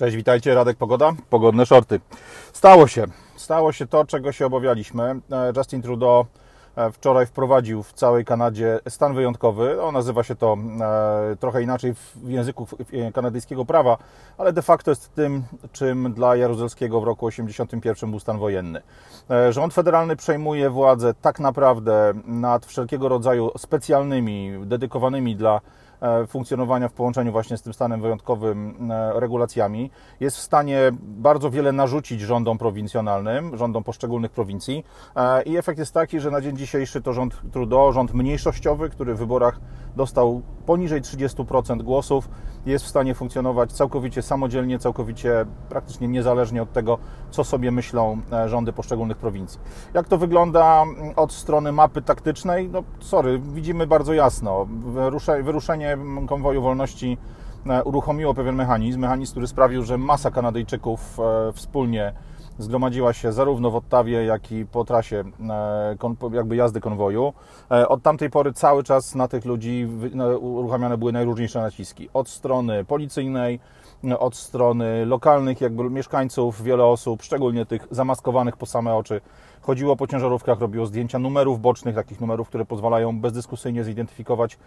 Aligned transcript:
Cześć, 0.00 0.16
witajcie, 0.16 0.54
Radek 0.54 0.76
Pogoda, 0.76 1.12
pogodne 1.30 1.66
shorty. 1.66 2.00
Stało 2.52 2.86
się, 2.86 3.04
stało 3.36 3.72
się 3.72 3.86
to, 3.86 4.04
czego 4.04 4.32
się 4.32 4.46
obawialiśmy. 4.46 5.20
E, 5.32 5.52
Justin 5.56 5.82
Trudeau 5.82 6.26
e, 6.76 6.92
wczoraj 6.92 7.26
wprowadził 7.26 7.82
w 7.82 7.92
całej 7.92 8.24
Kanadzie 8.24 8.78
stan 8.88 9.14
wyjątkowy. 9.14 9.82
On 9.82 9.94
nazywa 9.94 10.22
się 10.22 10.34
to 10.34 10.56
e, 11.32 11.36
trochę 11.36 11.62
inaczej 11.62 11.94
w 11.94 12.28
języku 12.28 12.66
kanadyjskiego 13.14 13.64
prawa, 13.64 13.98
ale 14.38 14.52
de 14.52 14.62
facto 14.62 14.90
jest 14.90 15.14
tym, 15.14 15.42
czym 15.72 16.12
dla 16.12 16.36
Jaruzelskiego 16.36 17.00
w 17.00 17.04
roku 17.04 17.30
1981 17.30 18.10
był 18.10 18.20
stan 18.20 18.38
wojenny. 18.38 18.82
Rząd 19.50 19.74
federalny 19.74 20.16
przejmuje 20.16 20.70
władzę 20.70 21.14
tak 21.14 21.40
naprawdę 21.40 22.12
nad 22.26 22.66
wszelkiego 22.66 23.08
rodzaju 23.08 23.50
specjalnymi, 23.58 24.52
dedykowanymi 24.66 25.36
dla 25.36 25.60
funkcjonowania 26.28 26.88
w 26.88 26.92
połączeniu 26.92 27.32
właśnie 27.32 27.56
z 27.56 27.62
tym 27.62 27.72
stanem 27.72 28.00
wyjątkowym 28.00 28.90
e, 28.90 29.20
regulacjami, 29.20 29.90
jest 30.20 30.36
w 30.36 30.40
stanie 30.40 30.90
bardzo 31.02 31.50
wiele 31.50 31.72
narzucić 31.72 32.20
rządom 32.20 32.58
prowincjonalnym, 32.58 33.56
rządom 33.56 33.84
poszczególnych 33.84 34.30
prowincji 34.30 34.84
e, 35.16 35.42
i 35.42 35.56
efekt 35.56 35.78
jest 35.78 35.94
taki, 35.94 36.20
że 36.20 36.30
na 36.30 36.40
dzień 36.40 36.56
dzisiejszy 36.56 37.02
to 37.02 37.12
rząd 37.12 37.40
Trudeau, 37.52 37.92
rząd 37.92 38.14
mniejszościowy, 38.14 38.90
który 38.90 39.14
w 39.14 39.18
wyborach 39.18 39.60
dostał 39.96 40.42
poniżej 40.66 41.02
30% 41.02 41.82
głosów, 41.82 42.28
jest 42.66 42.84
w 42.84 42.88
stanie 42.88 43.14
funkcjonować 43.14 43.72
całkowicie 43.72 44.22
samodzielnie, 44.22 44.78
całkowicie 44.78 45.46
praktycznie 45.68 46.08
niezależnie 46.08 46.62
od 46.62 46.72
tego, 46.72 46.98
co 47.30 47.44
sobie 47.44 47.70
myślą 47.70 48.20
rządy 48.46 48.72
poszczególnych 48.72 49.16
prowincji. 49.16 49.60
Jak 49.94 50.08
to 50.08 50.18
wygląda 50.18 50.82
mm, 50.82 51.12
od 51.16 51.32
strony 51.32 51.72
mapy 51.72 52.02
taktycznej? 52.02 52.68
No 52.68 52.82
sorry, 53.00 53.38
widzimy 53.38 53.86
bardzo 53.86 54.12
jasno. 54.12 54.66
Wyruszenie 55.42 55.89
konwoju 56.28 56.62
wolności 56.62 57.18
e, 57.66 57.84
uruchomiło 57.84 58.34
pewien 58.34 58.54
mechanizm, 58.54 59.00
mechanizm, 59.00 59.30
który 59.32 59.46
sprawił, 59.46 59.82
że 59.82 59.98
masa 59.98 60.30
Kanadyjczyków 60.30 61.18
e, 61.20 61.52
wspólnie 61.52 62.12
zgromadziła 62.58 63.12
się 63.12 63.32
zarówno 63.32 63.70
w 63.70 63.76
Ottawie, 63.76 64.24
jak 64.24 64.52
i 64.52 64.66
po 64.66 64.84
trasie 64.84 65.24
e, 65.50 65.96
jakby 66.32 66.56
jazdy 66.56 66.80
konwoju. 66.80 67.32
Od 67.88 68.02
tamtej 68.02 68.30
pory 68.30 68.52
cały 68.52 68.84
czas 68.84 69.14
na 69.14 69.28
tych 69.28 69.44
ludzi 69.44 69.88
uruchamiane 70.40 70.98
były 70.98 71.12
najróżniejsze 71.12 71.60
naciski. 71.60 72.08
Od 72.14 72.28
strony 72.28 72.84
policyjnej, 72.84 73.60
od 74.18 74.36
strony 74.36 75.06
lokalnych 75.06 75.60
jakby 75.60 75.90
mieszkańców, 75.90 76.62
wiele 76.62 76.84
osób, 76.84 77.22
szczególnie 77.22 77.66
tych 77.66 77.86
zamaskowanych 77.90 78.56
po 78.56 78.66
same 78.66 78.94
oczy, 78.94 79.20
chodziło 79.60 79.96
po 79.96 80.06
ciężarówkach, 80.06 80.60
robiło 80.60 80.86
zdjęcia 80.86 81.18
numerów 81.18 81.60
bocznych, 81.60 81.94
takich 81.94 82.20
numerów, 82.20 82.48
które 82.48 82.64
pozwalają 82.64 83.20
bezdyskusyjnie 83.20 83.84
zidentyfikować, 83.84 84.58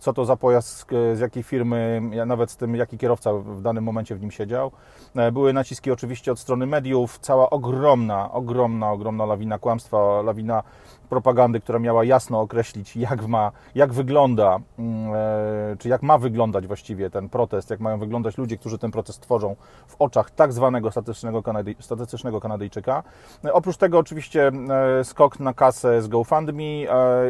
co 0.00 0.12
to 0.12 0.24
za 0.24 0.36
pojazd, 0.36 0.86
z 1.14 1.20
jakiej 1.20 1.42
firmy, 1.42 2.02
nawet 2.26 2.50
z 2.50 2.56
tym, 2.56 2.74
jaki 2.76 2.98
kierowca 2.98 3.32
w 3.32 3.62
danym 3.62 3.84
momencie 3.84 4.14
w 4.14 4.20
nim 4.20 4.30
siedział. 4.30 4.70
E, 5.16 5.32
były 5.32 5.52
naciski 5.52 5.90
oczywiście 5.90 6.32
od 6.32 6.38
strony 6.38 6.66
mediów, 6.66 7.18
cała 7.18 7.50
ogromna, 7.50 8.32
ogromna, 8.32 8.92
ogromna 8.92 9.26
lawina 9.26 9.58
kłamstwa, 9.58 10.22
lawina 10.22 10.62
propagandy, 11.10 11.60
która 11.60 11.78
miała 11.78 12.04
jasno 12.04 12.40
określić, 12.40 12.96
jak, 12.96 13.26
ma, 13.26 13.52
jak 13.74 13.92
wygląda, 13.92 14.58
mm, 14.78 15.14
e, 15.14 15.76
czy 15.78 15.88
jak 15.88 16.02
ma 16.02 16.18
wyglądać 16.18 16.66
właściwie 16.66 17.10
ten 17.10 17.28
protest, 17.28 17.70
jak 17.70 17.80
mają 17.80 17.98
wyglądać 17.98 18.38
ludzie, 18.38 18.56
którzy 18.56 18.78
ten 18.78 18.90
protest 18.90 19.20
tworzą 19.20 19.56
w 19.86 19.96
oczach 19.98 20.30
tak 20.30 20.52
zwanego 20.52 20.90
statystycznego, 20.90 21.42
Kanady, 21.42 21.74
statystycznego 21.80 22.40
Kanadyjczyka. 22.40 23.02
E, 23.44 23.52
oprócz 23.52 23.76
tego 23.76 23.98
oczywiście 23.98 24.39
e, 24.48 25.04
skok 25.04 25.40
na 25.40 25.54
kasę 25.54 26.02
z 26.02 26.08
GoFundMe, 26.08 26.62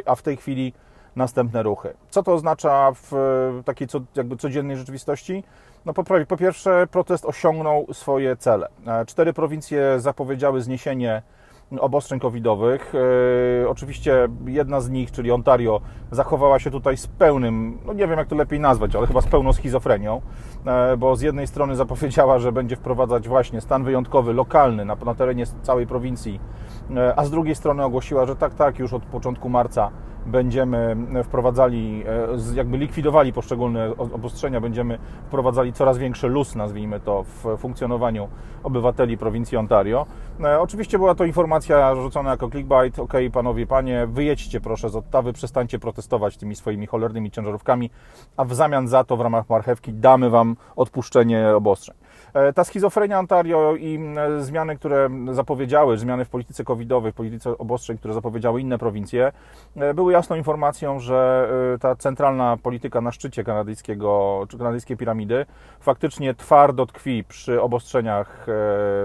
a 0.07 0.15
w 0.15 0.23
tej 0.23 0.37
chwili 0.37 0.73
następne 1.17 1.63
ruchy. 1.63 1.95
Co 2.11 2.23
to 2.23 2.33
oznacza 2.33 2.93
w 2.95 3.13
takiej 3.65 3.89
co, 3.89 4.01
jakby 4.15 4.37
codziennej 4.37 4.77
rzeczywistości? 4.77 5.45
No 5.87 5.93
po, 5.93 6.05
po 6.29 6.37
pierwsze, 6.37 6.87
protest 6.91 7.25
osiągnął 7.25 7.87
swoje 7.93 8.37
cele. 8.37 8.69
Cztery 9.07 9.33
prowincje 9.33 10.01
zapowiedziały 10.01 10.63
zniesienie 10.63 11.23
obostrzeń 11.79 12.21
covidowych. 12.21 12.93
E, 13.65 13.69
oczywiście 13.69 14.29
jedna 14.47 14.81
z 14.81 14.91
nich, 14.91 15.11
czyli 15.11 15.33
Ontario, 15.33 15.81
zachowała 16.11 16.59
się 16.59 16.71
tutaj 16.71 16.97
z 16.97 17.07
pełnym, 17.07 17.79
no 17.87 17.93
nie 17.93 18.07
wiem 18.07 18.19
jak 18.19 18.29
to 18.29 18.37
lepiej 18.37 18.61
nazwać, 18.61 18.97
ale 18.97 19.07
chyba 19.07 19.21
z 19.21 19.27
pełną 19.27 19.53
schizofrenią, 19.53 20.21
e, 20.67 20.97
bo 20.97 21.17
z 21.17 21.23
jednej 21.23 21.47
strony 21.47 21.77
zapowiedziała, 21.77 22.39
że 22.39 22.53
będzie 22.53 22.77
wprowadzać 22.77 23.29
właśnie 23.29 23.61
stan 23.61 23.85
wyjątkowy, 23.85 24.33
lokalny 24.33 24.85
na, 24.85 24.95
na 24.95 25.15
terenie 25.15 25.45
całej 25.63 25.87
prowincji, 25.87 26.41
e, 26.97 27.19
a 27.19 27.25
z 27.25 27.31
drugiej 27.31 27.55
strony 27.55 27.85
ogłosiła, 27.85 28.27
że 28.27 28.37
tak, 28.37 28.55
tak, 28.55 28.79
już 28.79 28.93
od 28.93 29.03
początku 29.03 29.49
marca 29.49 29.91
będziemy 30.31 30.97
wprowadzali, 31.25 32.05
e, 32.53 32.55
jakby 32.55 32.79
likwidowali 32.79 33.33
poszczególne 33.33 33.97
obostrzenia, 33.97 34.61
będziemy 34.61 34.99
wprowadzali 35.27 35.73
coraz 35.73 35.99
większy 35.99 36.29
luz, 36.29 36.55
nazwijmy 36.55 37.01
to, 37.01 37.23
w 37.23 37.57
funkcjonowaniu 37.59 38.29
obywateli 38.63 39.19
prowincji 39.19 39.59
Ontario. 39.59 40.07
E, 40.41 40.61
oczywiście 40.61 40.99
była 40.99 41.15
to 41.15 41.25
informacja 41.25 41.95
rzucona 41.95 42.31
jako 42.31 42.51
clickbait. 42.51 42.99
Ok, 42.99 43.13
panowie, 43.33 43.67
panie, 43.67 44.07
wyjedźcie 44.07 44.61
proszę 44.61 44.91
z 44.91 44.97
Ottawy, 44.97 45.33
przestańcie 45.33 45.79
protestować 45.79 46.37
tymi 46.37 46.57
swoimi 46.57 46.87
cholernymi 46.87 47.31
ciężarówkami, 47.31 47.91
a 48.37 48.45
w 48.45 48.55
zamian 48.55 48.89
za 48.89 49.05
to 49.05 49.17
w 49.17 49.21
ramach 49.21 49.49
marchewki 49.49 49.93
damy 49.93 50.31
wam 50.31 50.57
odpuszczenie 50.77 51.49
obostrzeń. 51.57 52.00
E, 52.35 52.53
ta 52.53 52.65
schizofrenia 52.65 53.19
Ontario 53.19 53.77
i 53.77 54.01
zmiany, 54.39 54.77
które 54.77 55.11
zapowiedziały, 55.31 55.99
zmiany 55.99 56.25
w 56.25 56.29
polityce 56.29 56.65
covidowej, 56.65 57.13
w 57.13 57.15
polityce 57.15 57.59
obostrzeń, 57.59 57.99
które 57.99 58.15
zapowiedziały 58.15 58.61
inne 58.61 58.79
prowincje, 58.79 59.33
były 59.95 60.13
jasną 60.13 60.37
informacją, 60.37 60.99
że 60.99 61.51
y, 61.75 61.79
ta 61.79 61.97
centralna 61.97 62.57
polityka 62.63 63.01
na 63.01 63.13
szczycie 63.13 63.45
kanadyjskiego, 63.45 64.41
czy 64.49 64.59
kanadyjskiej 64.59 64.97
piramidy 64.97 65.47
faktycznie 65.81 66.35
twardo 66.35 66.87
tkwi 66.87 67.25
przy 67.25 67.63
obostrzeniach 67.63 68.47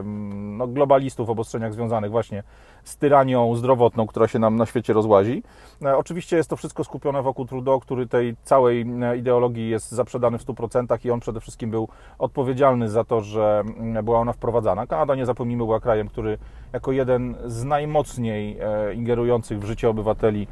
no, 0.04 0.68
globalistów, 0.68 1.30
obostrzeniach 1.30 1.74
związanych 1.74 2.12
właśnie 2.12 2.44
z 2.86 2.98
tyranią 2.98 3.56
zdrowotną, 3.56 4.08
która 4.08 4.28
się 4.28 4.40
nam 4.40 4.56
na 4.56 4.66
świecie 4.66 4.94
rozłazi. 4.94 5.44
E, 5.82 5.98
oczywiście 5.98 6.38
jest 6.38 6.50
to 6.50 6.56
wszystko 6.56 6.84
skupione 6.84 7.22
wokół 7.22 7.46
Trudeau, 7.46 7.80
który 7.80 8.08
tej 8.08 8.36
całej 8.44 8.82
e, 8.82 9.18
ideologii 9.18 9.70
jest 9.70 9.92
zaprzedany 9.92 10.38
w 10.38 10.46
100% 10.46 11.06
i 11.06 11.12
on 11.12 11.20
przede 11.20 11.40
wszystkim 11.40 11.72
był 11.72 11.88
odpowiedzialny 12.20 12.90
za 12.90 13.04
to, 13.04 13.22
że 13.22 13.64
mm, 13.78 14.06
była 14.06 14.20
ona 14.20 14.34
wprowadzana. 14.34 14.88
Kanada, 14.88 15.16
nie 15.16 15.26
zapomnijmy, 15.26 15.66
była 15.66 15.80
krajem, 15.80 16.08
który 16.08 16.38
jako 16.74 16.92
jeden 16.92 17.36
z 17.46 17.64
najmocniej 17.64 18.58
e, 18.60 18.94
ingerujących 18.94 19.60
w 19.60 19.66
życie 19.66 19.90
obywateli 19.90 20.48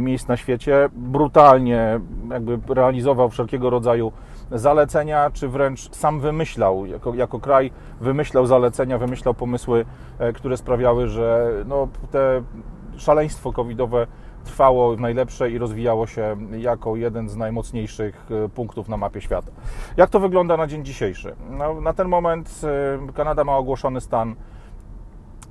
miejsc 0.00 0.28
na 0.28 0.36
świecie 0.36 0.88
brutalnie 0.92 2.00
jakby 2.30 2.74
realizował 2.74 3.30
wszelkiego 3.30 3.70
rodzaju 3.70 4.12
zalecenia, 4.50 5.30
czy 5.30 5.48
wręcz 5.48 5.94
sam 5.94 6.20
wymyślał, 6.20 6.86
jako, 6.86 7.14
jako 7.14 7.40
kraj 7.40 7.70
wymyślał 8.00 8.46
zalecenia, 8.46 8.98
wymyślał 8.98 9.34
pomysły, 9.34 9.84
które 10.34 10.56
sprawiały, 10.56 11.08
że 11.08 11.52
no, 11.66 11.88
te 12.10 12.42
szaleństwo 12.96 13.52
covidowe 13.52 14.06
trwało 14.46 14.96
w 14.96 15.00
najlepsze 15.00 15.50
i 15.50 15.58
rozwijało 15.58 16.06
się 16.06 16.36
jako 16.58 16.96
jeden 16.96 17.28
z 17.28 17.36
najmocniejszych 17.36 18.28
e, 18.44 18.48
punktów 18.48 18.88
na 18.88 18.96
mapie 18.96 19.20
świata. 19.20 19.52
Jak 19.96 20.10
to 20.10 20.20
wygląda 20.20 20.56
na 20.56 20.66
dzień 20.66 20.84
dzisiejszy? 20.84 21.36
No, 21.50 21.80
na 21.80 21.92
ten 21.92 22.08
moment 22.08 22.60
e, 23.08 23.12
Kanada 23.12 23.44
ma 23.44 23.56
ogłoszony 23.56 24.00
stan 24.00 24.34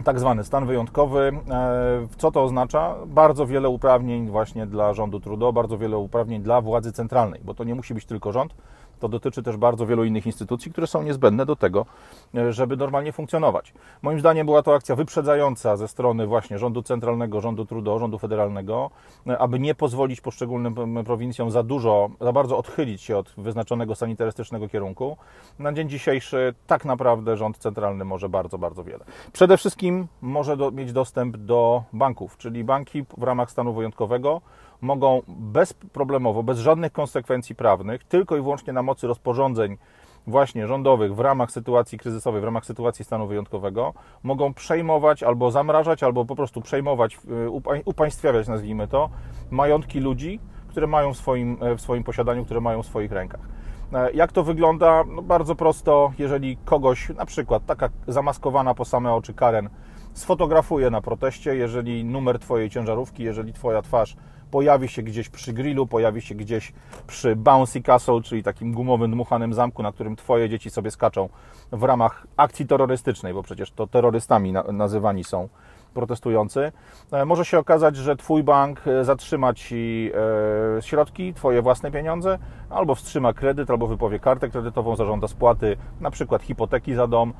tak 0.03 0.19
zwany 0.19 0.43
stan 0.43 0.65
wyjątkowy. 0.65 1.31
E, 1.49 2.07
co 2.17 2.31
to 2.31 2.43
oznacza? 2.43 2.95
Bardzo 3.07 3.45
wiele 3.47 3.69
uprawnień 3.69 4.29
właśnie 4.29 4.65
dla 4.65 4.93
rządu 4.93 5.19
Trudeau, 5.19 5.53
bardzo 5.53 5.77
wiele 5.77 5.97
uprawnień 5.97 6.41
dla 6.41 6.61
władzy 6.61 6.91
centralnej, 6.91 7.41
bo 7.43 7.53
to 7.53 7.63
nie 7.63 7.75
musi 7.75 7.93
być 7.93 8.05
tylko 8.05 8.31
rząd, 8.31 8.55
to 8.99 9.09
dotyczy 9.09 9.43
też 9.43 9.57
bardzo 9.57 9.85
wielu 9.85 10.03
innych 10.03 10.25
instytucji, 10.25 10.71
które 10.71 10.87
są 10.87 11.03
niezbędne 11.03 11.45
do 11.45 11.55
tego, 11.55 11.85
e, 12.35 12.53
żeby 12.53 12.77
normalnie 12.77 13.11
funkcjonować. 13.11 13.73
Moim 14.01 14.19
zdaniem 14.19 14.45
była 14.45 14.63
to 14.63 14.75
akcja 14.75 14.95
wyprzedzająca 14.95 15.77
ze 15.77 15.87
strony 15.87 16.27
właśnie 16.27 16.57
rządu 16.57 16.81
centralnego, 16.81 17.41
rządu 17.41 17.65
Trudeau, 17.65 17.99
rządu 17.99 18.19
federalnego, 18.19 18.91
e, 19.27 19.37
aby 19.37 19.59
nie 19.59 19.75
pozwolić 19.75 20.21
poszczególnym 20.21 21.03
prowincjom 21.05 21.51
za 21.51 21.63
dużo, 21.63 22.09
za 22.21 22.33
bardzo 22.33 22.57
odchylić 22.57 23.01
się 23.01 23.17
od 23.17 23.33
wyznaczonego 23.37 23.95
sanitarystycznego 23.95 24.67
kierunku. 24.67 25.17
Na 25.59 25.73
dzień 25.73 25.89
dzisiejszy 25.89 26.53
tak 26.67 26.85
naprawdę 26.85 27.37
rząd 27.37 27.57
centralny 27.57 28.05
może 28.05 28.29
bardzo, 28.29 28.57
bardzo 28.57 28.83
wiele. 28.83 29.05
Przede 29.33 29.57
wszystkim 29.57 30.07
może 30.21 30.57
do, 30.57 30.71
mieć 30.71 30.93
dostęp 30.93 31.37
do 31.37 31.83
banków, 31.93 32.37
czyli 32.37 32.63
banki 32.63 33.05
w 33.17 33.23
ramach 33.23 33.51
stanu 33.51 33.73
wyjątkowego 33.73 34.41
mogą 34.85 35.21
bezproblemowo, 35.27 36.43
bez 36.43 36.59
żadnych 36.59 36.91
konsekwencji 36.91 37.55
prawnych, 37.55 38.03
tylko 38.03 38.37
i 38.37 38.41
wyłącznie 38.41 38.73
na 38.73 38.83
mocy 38.83 39.07
rozporządzeń 39.07 39.77
właśnie 40.27 40.67
rządowych 40.67 41.15
w 41.15 41.19
ramach 41.19 41.51
sytuacji 41.51 41.97
kryzysowej, 41.97 42.41
w 42.41 42.43
ramach 42.43 42.65
sytuacji 42.65 43.05
stanu 43.05 43.27
wyjątkowego, 43.27 43.93
mogą 44.23 44.53
przejmować 44.53 45.23
albo 45.23 45.51
zamrażać, 45.51 46.03
albo 46.03 46.25
po 46.25 46.35
prostu 46.35 46.61
przejmować, 46.61 47.17
y, 47.75 47.81
upaństwiawiać, 47.85 48.47
nazwijmy 48.47 48.87
to, 48.87 49.09
majątki 49.51 49.99
ludzi, 49.99 50.39
które 50.67 50.87
mają 50.87 51.13
w 51.13 51.17
swoim, 51.17 51.57
w 51.77 51.81
swoim 51.81 52.03
posiadaniu, 52.03 52.45
które 52.45 52.61
mają 52.61 52.83
w 52.83 52.85
swoich 52.85 53.11
rękach. 53.11 53.41
E, 53.93 54.11
jak 54.11 54.31
to 54.31 54.43
wygląda? 54.43 55.03
No 55.07 55.21
bardzo 55.21 55.55
prosto, 55.55 56.11
jeżeli 56.17 56.57
kogoś, 56.57 57.09
na 57.09 57.25
przykład 57.25 57.65
taka 57.65 57.89
zamaskowana 58.07 58.73
po 58.73 58.85
same 58.85 59.13
oczy 59.13 59.33
Karen, 59.33 59.69
sfotografuje 60.13 60.89
na 60.89 61.01
proteście, 61.01 61.55
jeżeli 61.55 62.05
numer 62.05 62.39
Twojej 62.39 62.69
ciężarówki, 62.69 63.23
jeżeli 63.23 63.53
Twoja 63.53 63.81
twarz 63.81 64.15
pojawi 64.51 64.87
się 64.87 65.03
gdzieś 65.03 65.29
przy 65.29 65.53
grillu, 65.53 65.87
pojawi 65.87 66.21
się 66.21 66.35
gdzieś 66.35 66.73
przy 67.07 67.35
Bouncy 67.35 67.81
Castle, 67.81 68.21
czyli 68.21 68.43
takim 68.43 68.73
gumowym, 68.73 69.11
dmuchanym 69.11 69.53
zamku, 69.53 69.83
na 69.83 69.91
którym 69.91 70.15
Twoje 70.15 70.49
dzieci 70.49 70.69
sobie 70.69 70.91
skaczą 70.91 71.29
w 71.71 71.83
ramach 71.83 72.27
akcji 72.37 72.67
terrorystycznej, 72.67 73.33
bo 73.33 73.43
przecież 73.43 73.71
to 73.71 73.87
terrorystami 73.87 74.53
nazywani 74.73 75.23
są 75.23 75.49
protestujący, 75.95 76.71
e, 77.11 77.25
może 77.25 77.45
się 77.45 77.59
okazać, 77.59 77.95
że 77.95 78.15
Twój 78.15 78.43
bank 78.43 78.87
e, 78.87 79.03
zatrzyma 79.03 79.53
Ci 79.53 80.11
e, 80.77 80.81
środki, 80.81 81.33
Twoje 81.33 81.61
własne 81.61 81.91
pieniądze, 81.91 82.37
albo 82.69 82.95
wstrzyma 82.95 83.33
kredyt, 83.33 83.69
albo 83.69 83.87
wypowie 83.87 84.19
kartę 84.19 84.49
kredytową, 84.49 84.95
zażąda 84.95 85.27
spłaty, 85.27 85.77
na 86.01 86.11
przykład 86.11 86.41
hipoteki 86.41 86.93
za 86.93 87.07
dom, 87.07 87.33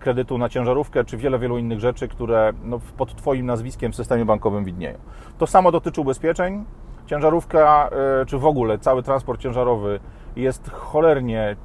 kredytu 0.00 0.38
na 0.38 0.48
ciężarówkę, 0.48 1.04
czy 1.04 1.16
wiele, 1.16 1.38
wielu 1.38 1.58
innych 1.58 1.80
rzeczy, 1.80 2.08
które 2.08 2.52
no, 2.64 2.80
pod 2.96 3.16
Twoim 3.16 3.46
nazwiskiem 3.46 3.92
w 3.92 3.96
systemie 3.96 4.24
bankowym 4.24 4.64
widnieją. 4.64 4.98
To 5.38 5.46
samo 5.46 5.72
dotyczy 5.72 6.00
ubezpieczeń. 6.00 6.64
Ciężarówka, 7.06 7.90
czy 8.26 8.38
w 8.38 8.46
ogóle 8.46 8.78
cały 8.78 9.02
transport 9.02 9.40
ciężarowy 9.40 10.00
jest 10.36 10.70
cholernie 10.70 11.56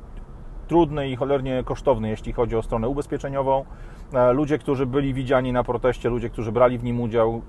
trudny 0.67 1.09
i 1.09 1.15
cholernie 1.15 1.63
kosztowny, 1.65 2.09
jeśli 2.09 2.33
chodzi 2.33 2.55
o 2.55 2.61
stronę 2.61 2.87
ubezpieczeniową. 2.87 3.65
E, 4.13 4.33
ludzie, 4.33 4.57
którzy 4.57 4.85
byli 4.85 5.13
widziani 5.13 5.53
na 5.53 5.63
proteście, 5.63 6.09
ludzie, 6.09 6.29
którzy 6.29 6.51
brali 6.51 6.77
w 6.77 6.83
nim 6.83 7.01
udział, 7.01 7.41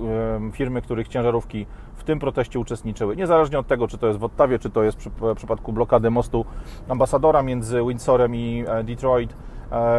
e, 0.49 0.53
firmy, 0.53 0.83
których 0.83 1.09
ciężarówki 1.09 1.67
w 1.97 2.05
tym 2.05 2.19
proteście 2.19 2.59
uczestniczyły. 2.59 3.17
Niezależnie 3.17 3.59
od 3.59 3.67
tego, 3.67 3.89
czy 3.89 3.99
to 3.99 4.07
jest 4.07 4.19
w 4.19 4.25
Ottawie, 4.25 4.59
czy 4.59 4.71
to 4.71 4.83
jest 4.83 4.99
w 4.99 5.35
przypadku 5.35 5.73
blokady 5.73 6.11
mostu 6.11 6.45
ambasadora 6.89 7.43
między 7.43 7.81
Windsorem 7.89 8.35
i 8.35 8.65
e, 8.69 8.85
Detroit. 8.85 9.35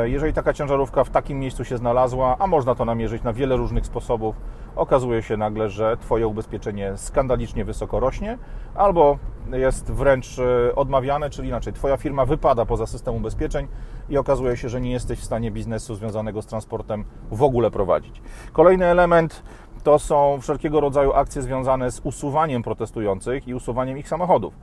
Jeżeli 0.03 0.33
taka 0.33 0.53
ciężarówka 0.53 1.03
w 1.03 1.09
takim 1.09 1.39
miejscu 1.39 1.65
się 1.65 1.77
znalazła, 1.77 2.35
a 2.39 2.47
można 2.47 2.75
to 2.75 2.85
namierzyć 2.85 3.23
na 3.23 3.33
wiele 3.33 3.57
różnych 3.57 3.85
sposobów, 3.85 4.35
okazuje 4.75 5.21
się 5.21 5.37
nagle, 5.37 5.69
że 5.69 5.97
Twoje 5.97 6.27
ubezpieczenie 6.27 6.97
skandalicznie 6.97 7.65
wysoko 7.65 7.99
rośnie, 7.99 8.37
albo 8.75 9.17
jest 9.51 9.91
wręcz 9.91 10.27
odmawiane, 10.75 11.29
czyli 11.29 11.47
inaczej, 11.47 11.73
Twoja 11.73 11.97
firma 11.97 12.25
wypada 12.25 12.65
poza 12.65 12.87
system 12.87 13.15
ubezpieczeń 13.15 13.67
i 14.09 14.17
okazuje 14.17 14.57
się, 14.57 14.69
że 14.69 14.81
nie 14.81 14.91
jesteś 14.91 15.19
w 15.19 15.25
stanie 15.25 15.51
biznesu 15.51 15.95
związanego 15.95 16.41
z 16.41 16.45
transportem 16.45 17.05
w 17.31 17.43
ogóle 17.43 17.71
prowadzić. 17.71 18.21
Kolejny 18.53 18.85
element 18.85 19.43
to 19.83 19.99
są 19.99 20.37
wszelkiego 20.41 20.79
rodzaju 20.79 21.13
akcje 21.13 21.41
związane 21.41 21.91
z 21.91 21.99
usuwaniem 22.03 22.63
protestujących 22.63 23.47
i 23.47 23.53
usuwaniem 23.53 23.97
ich 23.97 24.07
samochodów. 24.07 24.53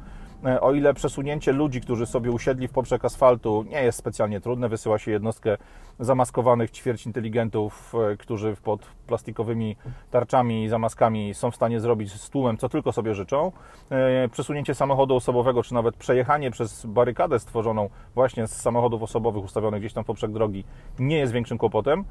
E, 0.45 0.61
o 0.61 0.73
ile 0.73 0.95
przesunięcie 0.95 1.53
ludzi, 1.53 1.81
którzy 1.81 2.07
sobie 2.07 2.31
usiedli 2.31 2.69
w 2.69 2.73
poprzek 2.73 3.05
asfaltu, 3.05 3.65
nie 3.71 3.83
jest 3.83 3.99
specjalnie 3.99 4.41
trudne, 4.41 4.69
wysyła 4.69 4.99
się 4.99 5.11
jednostkę 5.11 5.57
zamaskowanych 6.01 6.71
ćwierć 6.71 7.07
inteligentów, 7.07 7.93
e, 8.13 8.17
którzy 8.17 8.57
pod 8.63 8.81
plastikowymi 9.07 9.77
tarczami 10.11 10.65
i 10.65 10.69
zamaskami 10.69 11.35
są 11.35 11.51
w 11.51 11.57
stanie 11.57 11.81
zrobić 11.81 12.13
z 12.13 12.31
tłumem, 12.31 12.57
co 12.57 12.69
tylko 12.69 12.93
sobie 12.93 13.15
życzą. 13.15 13.53
E, 13.91 14.29
przesunięcie 14.29 14.75
samochodu 14.75 15.17
osobowego, 15.17 15.63
czy 15.63 15.75
nawet 15.75 15.97
przejechanie 15.97 16.51
przez 16.51 16.87
barykadę 16.87 17.39
stworzoną 17.39 17.89
właśnie 18.15 18.47
z 18.47 18.53
samochodów 18.53 19.03
osobowych 19.03 19.45
ustawionych 19.45 19.81
gdzieś 19.81 19.93
tam 19.93 20.05
w 20.05 20.07
poprzek 20.07 20.33
drogi 20.33 20.65
nie 20.99 21.19
jest 21.19 21.33
większym 21.33 21.59
kłopotem. 21.59 22.05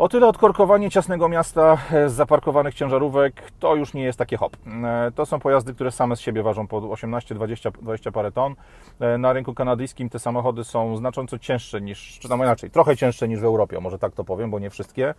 O 0.00 0.08
tyle 0.08 0.26
odkorkowanie 0.26 0.90
ciasnego 0.90 1.28
miasta 1.28 1.78
z 2.06 2.12
zaparkowanych 2.12 2.74
ciężarówek 2.74 3.42
to 3.58 3.74
już 3.74 3.94
nie 3.94 4.02
jest 4.02 4.18
takie 4.18 4.36
hop. 4.36 4.56
E, 4.84 5.10
to 5.14 5.26
są 5.26 5.40
pojazdy, 5.40 5.74
które 5.74 5.90
same 5.90 6.16
z 6.16 6.20
siebie 6.20 6.42
ważą 6.42 6.66
po 6.66 6.76
18, 6.76 7.34
20, 7.34 7.70
20 7.70 8.12
parę 8.12 8.32
ton. 8.32 8.54
E, 9.00 9.18
na 9.18 9.32
rynku 9.32 9.54
kanadyjskim 9.54 10.08
te 10.08 10.18
samochody 10.18 10.64
są 10.64 10.96
znacząco 10.96 11.38
cięższe 11.38 11.80
niż, 11.80 12.18
czy 12.18 12.28
tam 12.28 12.40
inaczej, 12.40 12.70
trochę 12.70 12.96
cięższe 12.96 13.28
niż 13.28 13.40
w 13.40 13.44
Europie, 13.44 13.80
może 13.80 13.98
tak 13.98 14.14
to 14.14 14.24
powiem, 14.24 14.50
bo 14.50 14.58
nie 14.58 14.70
wszystkie. 14.70 15.14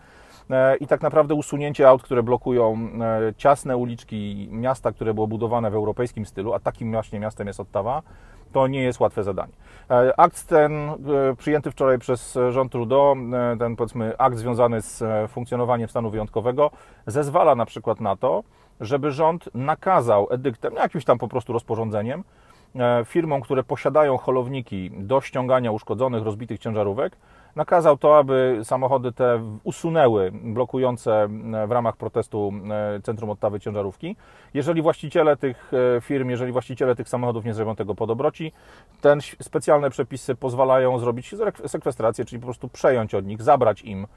E, 0.49 0.77
I 0.77 0.87
tak 0.87 1.01
naprawdę 1.01 1.35
usunięcie 1.35 1.89
aut, 1.89 2.03
które 2.03 2.23
blokują 2.23 2.89
ciasne 3.37 3.77
uliczki 3.77 4.47
miasta, 4.51 4.91
które 4.91 5.13
było 5.13 5.27
budowane 5.27 5.71
w 5.71 5.75
europejskim 5.75 6.25
stylu, 6.25 6.53
a 6.53 6.59
takim 6.59 6.91
właśnie 6.91 7.19
miastem 7.19 7.47
jest 7.47 7.59
Ottawa, 7.59 8.01
to 8.51 8.67
nie 8.67 8.81
jest 8.81 8.99
łatwe 8.99 9.23
zadanie. 9.23 9.53
E, 9.89 10.19
akt 10.19 10.47
ten 10.47 10.89
e, 10.89 10.95
przyjęty 11.37 11.71
wczoraj 11.71 11.99
przez 11.99 12.37
rząd 12.49 12.71
Trudeau, 12.71 13.15
e, 13.15 13.57
ten 13.57 13.75
powiedzmy 13.75 14.17
akt 14.17 14.37
związany 14.37 14.81
z 14.81 15.03
funkcjonowaniem 15.31 15.89
stanu 15.89 16.09
wyjątkowego, 16.09 16.71
zezwala 17.07 17.55
na 17.55 17.65
przykład 17.65 18.01
na 18.01 18.15
to, 18.15 18.43
żeby 18.79 19.11
rząd 19.11 19.49
nakazał 19.55 20.27
edyktem, 20.31 20.73
jakimś 20.73 21.05
tam 21.05 21.17
po 21.17 21.27
prostu 21.27 21.53
rozporządzeniem, 21.53 22.23
firmom, 23.05 23.41
które 23.41 23.63
posiadają 23.63 24.17
holowniki 24.17 24.91
do 24.91 25.21
ściągania 25.21 25.71
uszkodzonych, 25.71 26.23
rozbitych 26.23 26.59
ciężarówek, 26.59 27.17
nakazał 27.55 27.97
to, 27.97 28.17
aby 28.17 28.59
samochody 28.63 29.11
te 29.11 29.43
usunęły 29.63 30.31
blokujące 30.33 31.27
w 31.67 31.71
ramach 31.71 31.97
protestu 31.97 32.53
Centrum 33.03 33.29
Odtawy 33.29 33.59
ciężarówki. 33.59 34.15
Jeżeli 34.53 34.81
właściciele 34.81 35.37
tych 35.37 35.71
e, 35.97 36.01
firm, 36.01 36.29
jeżeli 36.29 36.51
właściciele 36.51 36.95
tych 36.95 37.09
samochodów 37.09 37.45
nie 37.45 37.53
zrobią 37.53 37.75
tego 37.75 37.95
po 37.95 38.07
dobroci, 38.07 38.51
ten 39.01 39.19
specjalne 39.21 39.89
przepisy 39.89 40.35
pozwalają 40.35 40.99
zrobić 40.99 41.35
sekwestrację, 41.65 42.25
czyli 42.25 42.39
po 42.39 42.45
prostu 42.45 42.69
przejąć 42.69 43.15
od 43.15 43.25
nich, 43.25 43.41
zabrać 43.41 43.81
im 43.81 44.07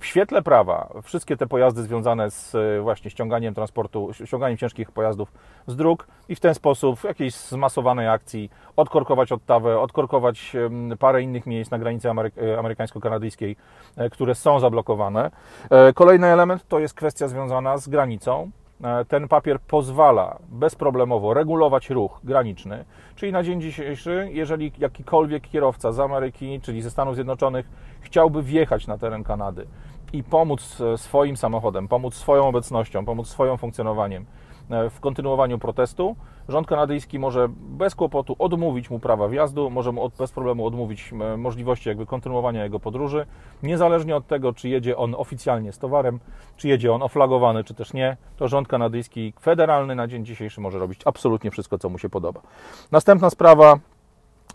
w 0.00 0.06
świetle 0.06 0.42
prawa 0.42 0.88
wszystkie 1.02 1.36
te 1.36 1.46
pojazdy 1.46 1.82
związane 1.82 2.30
z 2.30 2.54
e, 2.54 2.80
właśnie 2.80 3.10
ściąganiem 3.10 3.54
transportu, 3.54 4.10
ściąganiem 4.24 4.58
ciężkich 4.58 4.92
pojazdów 4.92 5.32
z 5.66 5.76
dróg 5.76 6.06
i 6.28 6.34
w 6.34 6.40
ten 6.40 6.54
sposób 6.54 6.98
w 6.98 7.04
jakiejś 7.04 7.34
zmasowanej 7.34 8.08
akcji 8.08 8.50
odkorkować 8.76 9.32
Ottawę, 9.32 9.78
odkorkować 9.78 10.56
parę 10.98 11.22
innych 11.22 11.46
miejsc 11.46 11.70
na 11.70 11.78
granicy 11.78 12.08
e, 12.10 12.58
amerykańsko-kanadyjskiej, 12.80 13.56
które 14.10 14.34
są 14.34 14.60
zablokowane. 14.60 15.30
Kolejny 15.94 16.26
element 16.26 16.68
to 16.68 16.78
jest 16.78 16.94
kwestia 16.94 17.28
związana 17.28 17.78
z 17.78 17.88
granicą. 17.88 18.50
E, 18.84 19.04
ten 19.04 19.28
papier 19.28 19.60
pozwala 19.60 20.38
bezproblemowo 20.48 21.34
regulować 21.34 21.90
ruch 21.90 22.20
graniczny, 22.24 22.84
czyli 23.16 23.32
na 23.32 23.42
dzień 23.42 23.60
dzisiejszy, 23.60 24.28
jeżeli 24.32 24.72
jakikolwiek 24.78 25.48
kierowca 25.48 25.92
z 25.92 26.00
Ameryki, 26.00 26.60
czyli 26.60 26.82
ze 26.82 26.90
Stanów 26.90 27.14
Zjednoczonych, 27.14 27.68
chciałby 28.00 28.42
wjechać 28.42 28.86
na 28.86 28.98
teren 28.98 29.24
Kanady 29.24 29.66
i 30.12 30.22
pomóc 30.22 30.80
e, 30.80 30.98
swoim 30.98 31.36
samochodem, 31.36 31.88
pomóc 31.88 32.14
swoją 32.14 32.48
obecnością, 32.48 33.04
pomóc 33.04 33.28
swoim 33.28 33.58
funkcjonowaniem 33.58 34.26
E, 34.26 34.49
w 34.90 35.00
kontynuowaniu 35.00 35.58
protestu. 35.58 36.16
Rząd 36.48 36.66
kanadyjski 36.66 37.18
może 37.18 37.48
bez 37.58 37.94
kłopotu 37.94 38.36
odmówić 38.38 38.90
mu 38.90 38.98
prawa 38.98 39.28
wjazdu, 39.28 39.70
może 39.70 39.92
mu 39.92 40.10
bez 40.18 40.32
problemu 40.32 40.66
odmówić 40.66 41.12
e, 41.12 41.36
możliwości 41.36 41.88
jakby 41.88 42.06
kontynuowania 42.06 42.64
jego 42.64 42.80
podróży, 42.80 43.26
niezależnie 43.62 44.16
od 44.16 44.26
tego, 44.26 44.52
czy 44.52 44.68
jedzie 44.68 44.96
on 44.96 45.14
oficjalnie 45.14 45.72
z 45.72 45.78
towarem, 45.78 46.20
czy 46.56 46.68
jedzie 46.68 46.92
on 46.92 47.02
oflagowany, 47.02 47.64
czy 47.64 47.74
też 47.74 47.92
nie, 47.92 48.16
to 48.36 48.48
rząd 48.48 48.68
kanadyjski 48.68 49.32
federalny 49.40 49.94
na 49.94 50.06
dzień 50.06 50.24
dzisiejszy 50.24 50.60
może 50.60 50.78
robić 50.78 51.00
absolutnie 51.04 51.50
wszystko, 51.50 51.78
co 51.78 51.88
mu 51.88 51.98
się 51.98 52.08
podoba. 52.08 52.40
Następna 52.92 53.30
sprawa 53.30 53.78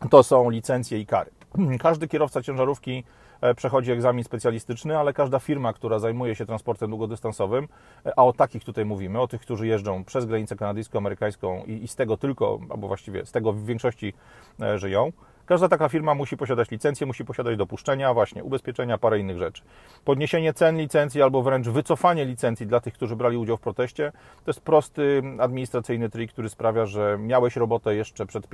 to 0.09 0.23
są 0.23 0.49
licencje 0.49 0.99
i 0.99 1.05
kary. 1.05 1.31
Każdy 1.79 2.07
kierowca 2.07 2.41
ciężarówki 2.41 3.03
E, 3.03 3.24
przechodzi 3.55 3.91
egzamin 3.91 4.23
specjalistyczny, 4.23 4.97
ale 4.97 5.13
każda 5.13 5.39
firma, 5.39 5.73
która 5.73 5.99
zajmuje 5.99 6.35
się 6.35 6.45
transportem 6.45 6.89
długodystansowym, 6.89 7.67
e, 8.05 8.13
a 8.19 8.23
o 8.23 8.33
takich 8.33 8.63
tutaj 8.63 8.85
mówimy, 8.85 9.21
o 9.21 9.27
tych, 9.27 9.41
którzy 9.41 9.67
jeżdżą 9.67 10.03
przez 10.03 10.25
granicę 10.25 10.55
kanadyjsko-amerykańską 10.55 11.65
i, 11.65 11.83
i 11.83 11.87
z 11.87 11.95
tego 11.95 12.17
tylko, 12.17 12.59
albo 12.69 12.87
właściwie 12.87 13.25
z 13.25 13.31
tego 13.31 13.53
w 13.53 13.65
większości 13.65 14.13
e, 14.61 14.79
żyją, 14.79 15.11
Każda 15.45 15.69
taka 15.69 15.89
firma 15.89 16.15
musi 16.15 16.37
posiadać 16.37 16.71
licencję, 16.71 17.07
musi 17.07 17.25
posiadać 17.25 17.57
dopuszczenia, 17.57 18.13
właśnie 18.13 18.43
ubezpieczenia, 18.43 18.97
parę 18.97 19.19
innych 19.19 19.37
rzeczy. 19.37 19.63
Podniesienie 20.05 20.53
cen 20.53 20.77
licencji 20.77 21.21
albo 21.21 21.41
wręcz 21.41 21.67
wycofanie 21.67 22.25
licencji 22.25 22.67
dla 22.67 22.79
tych, 22.79 22.93
którzy 22.93 23.15
brali 23.15 23.37
udział 23.37 23.57
w 23.57 23.61
proteście, 23.61 24.11
to 24.45 24.49
jest 24.49 24.61
prosty 24.61 25.21
administracyjny 25.39 26.09
trik, 26.09 26.31
który 26.31 26.49
sprawia, 26.49 26.85
że 26.85 27.17
miałeś 27.19 27.55
robotę 27.55 27.95
jeszcze 27.95 28.25
przed 28.25 28.47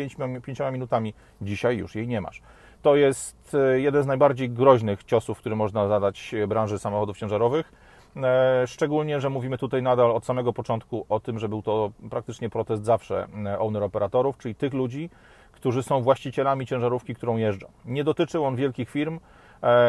pięcioma 0.46 0.72
minutami, 0.72 1.14
dzisiaj 1.42 1.78
już 1.78 1.96
jej 1.96 2.08
nie 2.08 2.22
masz. 2.22 2.42
To 2.82 2.96
jest 2.96 3.56
e, 3.56 3.80
jeden 3.80 4.04
z 4.04 4.06
najbardziej 4.06 4.50
groźnych 4.50 5.04
ciosów, 5.04 5.38
który 5.38 5.56
można 5.56 5.88
zadać 5.88 6.36
branży 6.48 6.80
samochodów 6.80 7.18
ciężarowych. 7.18 7.72
E, 8.16 8.68
szczególnie, 8.68 9.22
że 9.22 9.30
mówimy 9.30 9.58
tutaj 9.58 9.82
nadal 9.82 10.12
od 10.12 10.26
samego 10.26 10.54
początku 10.54 11.06
o 11.10 11.20
tym, 11.20 11.40
że 11.40 11.50
był 11.50 11.62
to 11.62 11.92
praktycznie 12.10 12.50
protest 12.50 12.86
zawsze 12.86 13.28
e, 13.46 13.60
owner 13.60 13.84
operatorów, 13.84 14.38
czyli 14.38 14.56
tych 14.56 14.74
ludzi, 14.74 15.10
którzy 15.52 15.84
są 15.84 16.02
właścicielami 16.02 16.66
ciężarówki, 16.66 17.16
którą 17.16 17.38
jeżdżą. 17.38 17.68
Nie 17.86 18.04
dotyczył 18.04 18.46
on 18.46 18.56
wielkich 18.56 18.90
firm. 18.90 19.20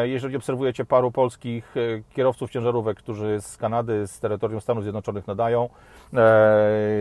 Jeżeli 0.03 0.35
obserwujecie 0.35 0.85
paru 0.85 1.11
polskich 1.11 1.75
kierowców 2.13 2.51
ciężarówek, 2.51 2.97
którzy 2.97 3.41
z 3.41 3.57
Kanady, 3.57 4.07
z 4.07 4.19
terytorium 4.19 4.61
Stanów 4.61 4.83
Zjednoczonych 4.83 5.27
nadają, 5.27 5.69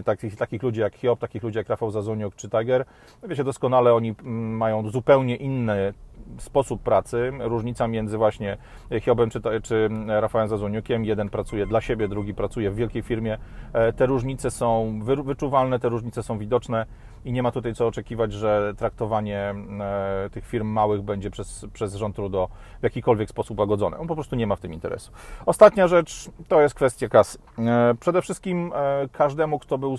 takich, 0.05 0.37
takich 0.37 0.63
ludzi 0.63 0.81
jak 0.81 0.95
Hiob, 0.95 1.21
takich 1.21 1.43
ludzi 1.43 1.59
jak 1.59 1.69
Rafał 1.69 1.91
Zazuniuk 1.91 2.35
czy 2.35 2.49
Tiger, 2.49 2.85
wiecie 3.29 3.45
doskonale, 3.45 3.95
oni 3.95 4.15
mm, 4.23 4.57
mają 4.57 4.91
zupełnie 4.91 5.37
inny 5.37 5.95
sposób 6.39 6.83
pracy, 6.83 7.33
różnica 7.41 7.89
między 7.89 8.19
właśnie 8.19 8.57
Hiobem 9.01 9.31
czy, 9.31 9.41
czy 9.63 9.89
Rafałem 10.07 10.49
Zazoniukiem. 10.49 11.05
Jeden 11.05 11.29
pracuje 11.29 11.67
dla 11.67 11.81
siebie, 11.81 12.09
drugi 12.09 12.35
pracuje 12.35 12.71
w 12.71 12.75
wielkiej 12.75 13.03
firmie. 13.03 13.39
E, 13.73 13.93
te 13.93 14.07
różnice 14.07 14.51
są 14.51 15.01
wyczuwalne, 15.25 15.79
te 15.79 15.89
różnice 15.89 16.23
są 16.23 16.39
widoczne 16.39 16.87
i 17.25 17.33
nie 17.33 17.43
ma 17.43 17.51
tutaj 17.51 17.75
co 17.75 17.87
oczekiwać, 17.87 18.33
że 18.33 18.75
traktowanie 18.77 19.55
e, 19.81 20.31
tych 20.33 20.47
firm 20.47 20.69
małych 20.69 21.03
będzie 21.03 21.31
przez, 21.31 21.67
przez 21.73 21.95
rząd 21.95 22.17
Trudeau 22.17 22.49
w 22.81 22.83
jakikolwiek 22.83 23.31
sposób 23.31 23.59
łagodzone. 23.59 23.99
On 23.99 24.07
po 24.07 24.15
prostu 24.15 24.37
nie 24.37 24.47
ma 24.47 24.57
w 24.57 24.61
tym 24.61 24.73
interesu. 24.73 25.13
Ostatnia 25.47 25.89
rzecz 25.89 26.31
to 26.49 26.61
jest 26.61 26.75
kwestia 26.75 27.09
kasy. 27.09 27.39
E, 27.59 27.95
przede 28.01 28.23
wszystkim 28.23 28.73
każdemu, 29.13 29.59
kto 29.59 29.79
był 29.79 29.97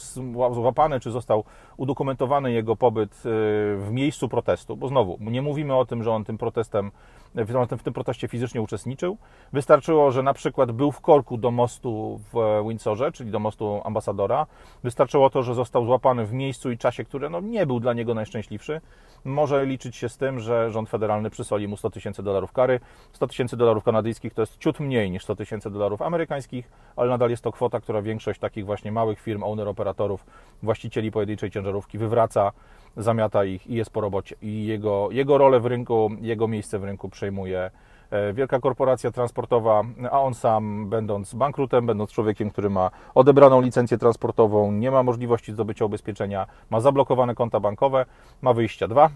złapany 0.54 1.00
czy 1.00 1.12
został 1.12 1.44
udokumentowany 1.78 2.52
jego 2.52 2.76
pobyt 2.76 3.22
w 3.78 3.88
miejscu 3.92 4.30
protestu, 4.30 4.78
bo 4.78 4.88
znowu 4.88 5.18
nie 5.22 5.42
mówimy 5.42 5.76
o 5.76 5.86
tym, 5.86 6.04
że 6.04 6.12
on 6.16 6.24
tym 6.24 6.38
protestem 6.38 6.92
w 7.78 7.84
tym 7.84 7.94
proteście 7.94 8.28
fizycznie 8.28 8.62
uczestniczył. 8.62 9.18
Wystarczyło, 9.54 10.12
że 10.12 10.24
na 10.24 10.34
przykład 10.34 10.72
był 10.72 10.92
w 10.92 11.02
korku 11.02 11.38
do 11.38 11.52
mostu 11.52 12.20
w 12.34 12.64
Windsorze, 12.68 13.12
czyli 13.12 13.32
do 13.32 13.40
mostu 13.40 13.82
ambasadora. 13.84 14.46
Wystarczyło 14.84 15.30
to, 15.30 15.44
że 15.44 15.56
został 15.56 15.86
złapany 15.86 16.26
w 16.26 16.34
miejscu 16.34 16.72
i 16.72 16.78
czasie, 16.78 17.04
który 17.04 17.30
no, 17.30 17.40
nie 17.42 17.66
był 17.66 17.80
dla 17.80 17.94
niego 17.94 18.14
najszczęśliwszy. 18.14 18.82
Może 19.26 19.66
liczyć 19.66 19.96
się 19.96 20.10
z 20.10 20.18
tym, 20.18 20.40
że 20.40 20.72
rząd 20.72 20.90
federalny 20.90 21.30
przysoli 21.30 21.68
mu 21.68 21.78
100 21.78 21.90
tysięcy 21.90 22.24
dolarów 22.24 22.52
kary. 22.52 22.80
100 23.14 23.28
tysięcy 23.28 23.58
dolarów 23.58 23.84
kanadyjskich 23.84 24.34
to 24.34 24.42
jest 24.42 24.58
ciut 24.58 24.80
mniej 24.80 25.12
niż 25.12 25.24
100 25.24 25.36
tysięcy 25.36 25.70
dolarów 25.70 26.02
amerykańskich, 26.02 26.72
ale 26.96 27.10
nadal 27.10 27.30
jest 27.30 27.44
to 27.44 27.52
kwota, 27.52 27.80
która 27.80 28.02
większość 28.02 28.40
takich 28.40 28.66
właśnie 28.66 28.92
małych 28.92 29.20
firm, 29.20 29.44
owner-operatorów, 29.44 30.26
właścicieli 30.64 31.12
pojedynczej 31.12 31.52
ciężarówki 31.52 31.98
wywraca 31.98 32.52
zamiata 32.98 33.46
ich 33.46 33.68
i 33.68 33.76
jest 33.76 33.92
po 33.92 34.02
robocie. 34.02 34.36
I 34.42 34.66
jego, 34.66 35.10
jego 35.12 35.38
rolę 35.38 35.60
w 35.60 35.66
rynku, 35.66 36.10
jego 36.22 36.48
miejsce 36.48 36.80
w 36.80 36.84
rynku 36.84 37.10
przejmuje 37.24 37.72
e, 38.12 38.34
wielka 38.34 38.60
korporacja 38.60 39.12
transportowa, 39.12 39.84
a 40.12 40.22
on 40.22 40.34
sam, 40.34 40.90
będąc 40.90 41.34
bankrutem, 41.34 41.86
będąc 41.86 42.12
człowiekiem, 42.12 42.50
który 42.50 42.70
ma 42.70 42.92
odebraną 43.16 43.62
licencję 43.62 43.98
transportową, 43.98 44.72
nie 44.72 44.92
ma 44.92 45.04
możliwości 45.04 45.52
zdobycia 45.52 45.86
ubezpieczenia, 45.86 46.48
ma 46.70 46.80
zablokowane 46.80 47.36
konta 47.36 47.60
bankowe, 47.60 48.06
ma 48.42 48.54
wyjścia 48.54 48.88
dwa. 48.88 49.10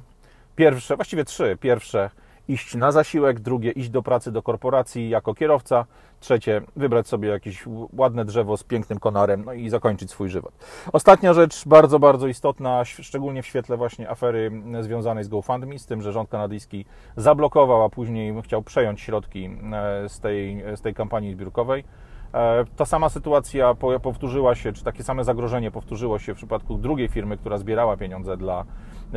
Pierwsze, 0.55 0.95
właściwie 0.95 1.25
trzy. 1.25 1.57
Pierwsze, 1.61 2.09
iść 2.47 2.75
na 2.75 2.91
zasiłek, 2.91 3.39
drugie 3.39 3.71
iść 3.71 3.89
do 3.89 4.03
pracy 4.03 4.31
do 4.31 4.41
korporacji 4.41 5.09
jako 5.09 5.33
kierowca, 5.33 5.85
trzecie 6.19 6.61
wybrać 6.75 7.07
sobie 7.07 7.29
jakieś 7.29 7.63
ładne 7.93 8.25
drzewo 8.25 8.57
z 8.57 8.63
pięknym 8.63 8.99
konarem, 8.99 9.45
no 9.45 9.53
i 9.53 9.69
zakończyć 9.69 10.11
swój 10.11 10.29
żywot. 10.29 10.53
Ostatnia 10.93 11.33
rzecz, 11.33 11.67
bardzo, 11.67 11.99
bardzo 11.99 12.27
istotna, 12.27 12.85
szczególnie 12.85 13.43
w 13.43 13.45
świetle 13.45 13.77
właśnie 13.77 14.09
afery 14.09 14.51
związanej 14.81 15.23
z 15.23 15.27
GoFundMe, 15.27 15.79
z 15.79 15.85
tym, 15.85 16.01
że 16.01 16.11
rząd 16.11 16.29
kanadyjski 16.29 16.85
zablokował, 17.17 17.83
a 17.83 17.89
później 17.89 18.41
chciał 18.41 18.61
przejąć 18.61 19.01
środki 19.01 19.45
e, 19.45 20.09
z 20.09 20.19
tej, 20.19 20.63
z 20.75 20.81
tej 20.81 20.93
kampanii 20.93 21.33
zbiórkowej. 21.33 21.83
E, 22.33 22.65
ta 22.75 22.85
sama 22.85 23.09
sytuacja 23.09 23.75
powtórzyła 24.03 24.55
się, 24.55 24.73
czy 24.73 24.83
takie 24.83 25.03
same 25.03 25.23
zagrożenie 25.23 25.71
powtórzyło 25.71 26.19
się 26.19 26.33
w 26.33 26.37
przypadku 26.37 26.77
drugiej 26.77 27.07
firmy, 27.07 27.37
która 27.37 27.57
zbierała 27.57 27.97
pieniądze 27.97 28.37
dla 28.37 28.65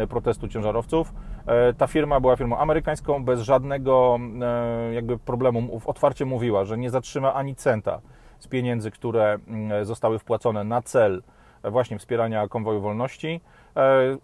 protestu 0.08 0.48
ciężarowców. 0.48 1.12
E, 1.46 1.74
ta 1.74 1.86
firma 1.86 2.20
była 2.20 2.36
firmą 2.36 2.58
amerykańską, 2.58 3.24
bez 3.24 3.40
żadnego 3.40 4.18
jakby 4.92 5.18
problemu. 5.18 5.80
Otwarcie 5.86 6.24
mówiła, 6.24 6.64
że 6.64 6.78
nie 6.78 6.90
zatrzyma 6.90 7.34
ani 7.34 7.54
centa 7.54 8.00
z 8.38 8.48
pieniędzy, 8.48 8.90
które 8.90 9.38
mm, 9.48 9.84
zostały 9.84 10.18
wpłacone 10.18 10.64
na 10.64 10.82
cel 10.82 11.22
właśnie 11.64 11.98
wspierania 11.98 12.48
konwoju 12.48 12.80
wolności. 12.80 13.40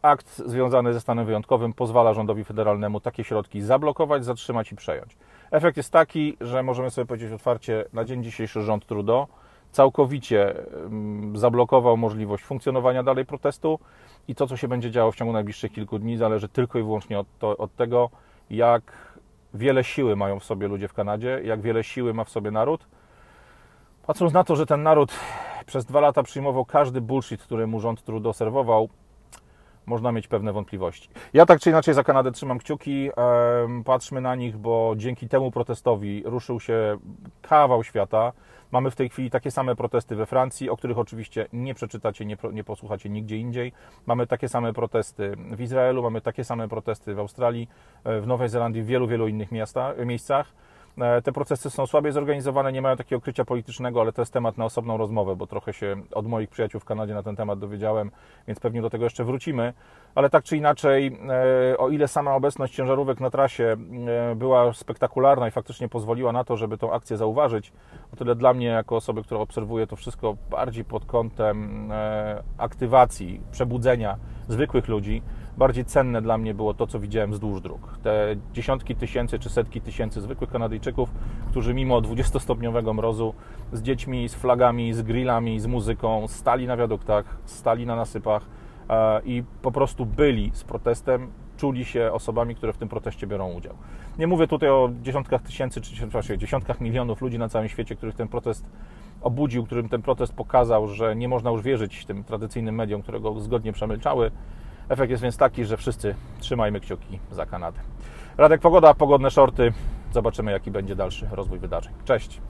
Akt 0.02 0.37
związany 0.37 0.92
ze 0.92 1.00
stanem 1.00 1.26
wyjątkowym 1.26 1.73
pozwala 1.73 2.14
rządowi 2.14 2.44
federalnemu 2.44 3.00
takie 3.00 3.25
środki 3.25 3.61
zablokować, 3.61 4.25
zatrzymać 4.25 4.73
i 4.73 4.76
przejąć. 4.76 5.16
Efekt 5.50 5.76
jest 5.76 5.92
taki, 5.92 6.37
że 6.40 6.62
możemy 6.62 6.90
sobie 6.90 7.06
powiedzieć 7.06 7.32
otwarcie, 7.32 7.85
na 7.92 8.04
dzień 8.04 8.23
dzisiejszy 8.23 8.62
rząd 8.62 8.87
Trudeau 8.87 9.26
całkowicie 9.76 10.54
zablokował 11.35 11.97
możliwość 11.97 12.45
funkcjonowania 12.45 13.02
dalej 13.02 13.26
protestu 13.26 13.78
i 14.28 14.35
to, 14.35 14.47
co 14.47 14.56
się 14.56 14.68
będzie 14.68 14.90
działo 14.90 15.12
w 15.12 15.16
ciągu 15.16 15.33
najbliższych 15.33 15.73
kilku 15.73 15.99
dni, 15.99 16.16
zależy 16.16 16.49
tylko 16.49 16.78
i 16.78 16.83
wyłącznie 16.83 17.18
od, 17.18 17.26
to, 17.38 17.56
od 17.56 17.76
tego, 17.76 18.11
jak 18.50 18.83
wiele 19.54 19.85
siły 19.85 20.16
mają 20.16 20.38
w 20.38 20.45
sobie 20.45 20.68
ludzie 20.68 20.88
w 20.88 20.92
Kanadzie, 20.92 21.40
jak 21.45 21.61
wiele 21.61 21.85
siły 21.85 22.14
ma 22.14 22.25
w 22.25 22.30
sobie 22.30 22.50
naród. 22.50 22.87
Patrząc 24.06 24.33
na 24.33 24.45
to, 24.45 24.56
że 24.56 24.66
ten 24.66 24.83
naród 24.83 25.12
przez 25.66 25.85
dwa 25.85 26.00
lata 26.00 26.23
przyjmował 26.23 26.64
każdy 26.64 27.00
bullshit, 27.00 27.42
który 27.42 27.66
mu 27.66 27.80
rząd 27.80 28.04
Trudeau 28.04 28.33
serwował, 28.33 28.88
można 29.87 30.12
mieć 30.12 30.28
pewne 30.28 30.52
wątpliwości. 30.52 31.09
Ja 31.33 31.47
tak 31.47 31.61
czy 31.61 31.71
inaczej 31.71 31.95
za 31.95 32.04
Kanadę 32.04 32.33
trzymam 32.33 32.59
kciuki, 32.59 33.11
patrzmy 33.85 34.21
na 34.21 34.35
nich, 34.35 34.56
bo 34.56 34.95
dzięki 34.97 35.28
temu 35.28 35.50
protestowi 35.50 36.23
ruszył 36.26 36.61
się 36.61 36.99
kawał 37.42 37.85
świata. 37.85 38.33
Mamy 38.76 38.90
w 38.90 38.97
tej 38.97 39.09
chwili 39.09 39.30
takie 39.30 39.50
same 39.50 39.76
protesty 39.76 40.16
we 40.16 40.26
Francji, 40.26 40.71
o 40.71 40.76
których 40.76 40.99
oczywiście 40.99 41.47
nie 41.52 41.75
przeczytacie, 41.75 42.25
nie, 42.25 42.37
nie 42.52 42.64
posłuchacie 42.64 43.09
nigdzie 43.09 43.37
indziej. 43.37 43.73
Mamy 44.06 44.26
takie 44.26 44.49
same 44.49 44.73
protesty 44.73 45.37
w 45.52 45.61
Izraelu, 45.61 46.02
mamy 46.02 46.21
takie 46.21 46.45
same 46.45 46.68
protesty 46.68 47.14
w 47.14 47.18
Australii, 47.18 47.68
e, 48.04 48.21
w 48.21 48.26
Nowej 48.26 48.49
Zelandii, 48.49 48.83
w 48.83 48.87
wielu, 48.87 49.06
wielu 49.06 49.28
innych 49.28 49.52
miasta, 49.52 49.95
miejscach. 50.06 50.52
E, 51.00 51.23
te 51.23 51.33
procesy 51.33 51.71
są 51.71 51.87
słabiej 51.87 52.12
zorganizowane, 52.12 52.73
nie 52.73 52.83
mają 52.83 52.97
takiego 52.97 53.21
krycia 53.21 53.45
politycznego, 53.45 54.00
ale 54.00 54.12
to 54.12 54.23
jest 54.23 54.33
temat 54.33 54.59
na 54.59 54.65
osobną 54.65 54.97
rozmowę, 54.97 55.37
bo 55.37 55.47
trochę 55.47 55.73
się 55.73 55.97
od 56.12 56.26
moich 56.26 56.49
przyjaciół 56.50 56.81
w 56.81 56.85
Kanadzie 56.85 57.15
na 57.15 57.23
ten 57.23 57.37
temat 57.37 57.59
dowiedziałem, 57.59 58.11
więc 58.47 58.61
pewnie 58.61 58.83
do 58.83 58.91
tego 58.91 59.05
jeszcze 59.05 59.25
wrócimy. 59.25 59.73
Ale 60.15 60.31
tak 60.31 60.45
czy 60.45 60.57
inaczej, 60.57 61.19
e, 61.73 61.79
o 61.79 61.88
ile 61.88 62.09
sama 62.09 62.35
obecność 62.35 62.75
ciężarówek 62.75 63.21
na 63.21 63.31
trasie 63.31 63.76
e, 64.33 64.35
była 64.35 64.73
spektakularna 64.73 65.49
i 65.49 65.50
faktycznie 65.50 65.88
pozwoliła 65.88 66.33
na 66.33 66.45
to, 66.45 66.57
żeby 66.57 66.79
tą 66.79 66.93
akcję 66.93 67.17
zauważyć, 67.17 67.73
o 68.12 68.17
tyle 68.17 68.35
dla 68.35 68.55
mnie, 68.55 68.67
jako 68.67 68.97
osoby, 68.97 69.23
która 69.23 69.41
obserwuje 69.41 69.87
to 69.87 69.97
wszystko 69.97 70.37
bardziej 70.50 70.85
pod 70.85 71.05
kątem 71.05 71.91
aktywacji, 72.59 73.41
przebudzenia 73.53 74.17
zwykłych 74.49 74.88
ludzi, 74.88 75.23
bardziej 75.57 75.85
cenne 75.85 76.23
dla 76.23 76.39
mnie 76.39 76.55
było 76.55 76.75
to, 76.75 76.87
co 76.87 77.01
widziałem 77.01 77.33
wzdłuż 77.33 77.61
dróg. 77.61 77.99
Te 78.03 78.37
dziesiątki 78.53 78.97
tysięcy 78.97 79.39
czy 79.39 79.51
setki 79.51 79.81
tysięcy 79.81 80.21
zwykłych 80.21 80.51
Kanadyjczyków, 80.51 81.11
którzy 81.51 81.75
mimo 81.75 82.01
20-stopniowego 82.01 82.95
mrozu 82.95 83.35
z 83.73 83.83
dziećmi, 83.83 84.29
z 84.29 84.35
flagami, 84.35 84.95
z 84.95 85.03
grillami, 85.03 85.61
z 85.61 85.67
muzyką 85.67 86.29
stali 86.29 86.67
na 86.67 86.77
wiaduktach, 86.77 87.39
stali 87.45 87.87
na 87.87 87.97
nasypach 87.97 88.43
e, 88.89 89.21
i 89.25 89.43
po 89.63 89.73
prostu 89.73 90.07
byli 90.07 90.51
z 90.55 90.65
protestem, 90.65 91.31
czuli 91.57 91.85
się 91.85 92.13
osobami, 92.13 92.55
które 92.55 92.73
w 92.73 92.77
tym 92.77 92.89
proteście 92.89 93.27
biorą 93.27 93.53
udział. 93.53 93.75
Nie 94.19 94.27
mówię 94.27 94.47
tutaj 94.47 94.69
o 94.69 94.91
dziesiątkach 95.03 95.43
tysięcy, 95.43 95.81
czy 95.81 96.07
właściwie 96.07 96.39
dziesiątkach 96.39 96.81
milionów 96.81 97.21
ludzi 97.21 97.39
na 97.39 97.49
całym 97.49 97.69
świecie, 97.69 97.97
których 97.97 98.15
ten 98.15 98.29
protest 98.29 98.71
obudził, 99.21 99.65
którym 99.65 99.89
ten 99.89 100.03
protest 100.03 100.33
pokazał, 100.33 100.89
że 100.89 101.17
nie 101.17 101.29
można 101.29 101.51
już 101.51 101.63
wierzyć 101.63 102.07
tym 102.07 102.25
tradycyjnym 102.25 102.75
mediom, 102.75 103.03
które 103.03 103.21
go 103.21 103.41
zgodnie 103.41 103.73
przemilczały. 103.73 104.31
Efekt 104.88 105.11
jest 105.11 105.23
więc 105.23 105.37
taki, 105.37 105.64
że 105.64 105.76
wszyscy 105.76 106.14
trzymajmy 106.40 106.81
kciuki 106.81 107.19
za 107.31 107.47
Kanadę. 107.47 107.81
Radek 108.37 108.61
Pogoda, 108.61 108.95
pogodne 108.95 109.31
shorty. 109.31 109.73
Zobaczymy, 110.12 110.52
jaki 110.52 110.71
będzie 110.71 110.97
dalszy 110.97 111.28
rozwój 111.33 111.59
wydarzeń. 111.59 111.93
Cześć! 112.05 112.40